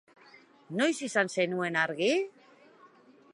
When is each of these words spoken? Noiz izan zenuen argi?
Noiz 0.79 0.95
izan 1.09 1.29
zenuen 1.35 1.79
argi? 1.83 2.11